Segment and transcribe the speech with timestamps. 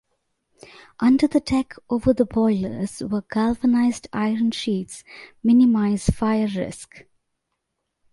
[0.99, 5.03] Under the deck over the boilers were galvanised iron sheets
[5.43, 7.05] minimise fire risk.